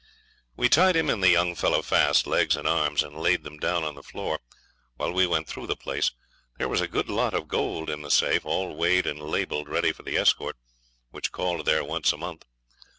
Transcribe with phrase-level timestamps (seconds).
[0.57, 3.83] We tied him and the young fellow fast, legs and arms, and laid them down
[3.83, 4.39] on the floor
[4.95, 6.09] while we went through the place.
[6.57, 9.91] There was a good lot of gold in the safe all weighed and labelled ready
[9.91, 10.57] for the escort,
[11.11, 12.45] which called there once a month.